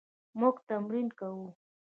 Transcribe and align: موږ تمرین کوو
موږ 0.39 0.55
تمرین 0.67 1.07
کوو 1.19 1.47